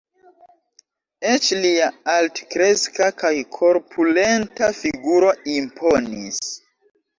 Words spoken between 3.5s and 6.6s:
korpulenta figuro imponis.